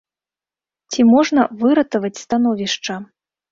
Ці 0.95 1.05
можна 1.09 1.45
выратаваць 1.61 2.13
становішча? 2.25 3.01